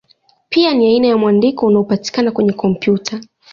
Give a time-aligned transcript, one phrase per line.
[0.49, 3.21] Pia ni aina ya mwandiko unaopatikana kwenye kompyuta.